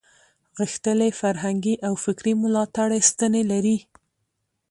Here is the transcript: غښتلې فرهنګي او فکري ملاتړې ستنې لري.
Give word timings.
غښتلې 0.57 1.09
فرهنګي 1.19 1.75
او 1.87 1.93
فکري 2.05 2.33
ملاتړې 2.43 2.99
ستنې 3.09 3.43
لري. 3.51 3.77